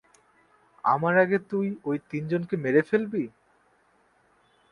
আমার 0.83 1.15
আগে 1.17 1.37
তুই 1.49 1.67
ওই 1.83 1.97
তিনজনকে 2.09 2.55
মেরে 2.57 2.81
ফেলবি? 2.81 3.23